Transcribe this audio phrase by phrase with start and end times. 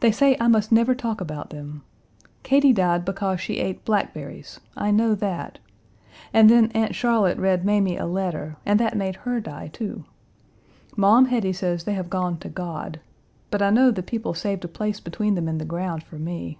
[0.00, 1.82] They say I must never talk about them.
[2.42, 5.58] Katie died because she ate blackberries, I know that,
[6.32, 10.06] and then Aunt Charlotte read Mamie a letter and that made her die, too.
[10.96, 12.98] Maum Hetty says they have gone to God,
[13.50, 16.58] but I know the people saved a place between them in the ground for me."